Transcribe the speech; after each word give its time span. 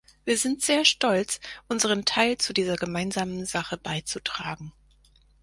Wir 0.25 0.35
sind 0.35 0.63
sehr 0.63 0.83
stolz, 0.83 1.39
unseren 1.69 2.05
Teil 2.05 2.35
zu 2.39 2.53
dieser 2.53 2.75
gemeinsamen 2.75 3.45
Sache 3.45 3.77
beizutragen. 3.77 4.73